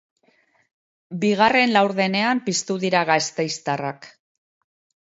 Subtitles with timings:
[1.25, 4.15] Bigarren laurdenean piztu dira gasteiztarrak.